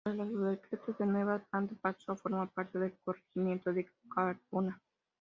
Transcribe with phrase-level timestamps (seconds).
[0.03, 4.81] Tras los Decretos de Nueva Planta pasó a formar parte del corregimiento de Cardona.